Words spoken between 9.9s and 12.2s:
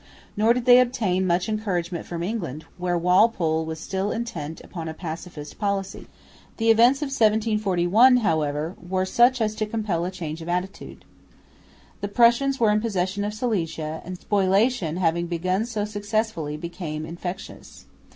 a change of attitude. The